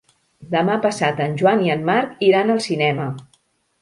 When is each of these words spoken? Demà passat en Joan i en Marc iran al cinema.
Demà 0.53 0.77
passat 0.85 1.21
en 1.27 1.37
Joan 1.41 1.61
i 1.67 1.71
en 1.75 1.85
Marc 1.91 2.27
iran 2.31 2.51
al 2.55 2.67
cinema. 2.71 3.07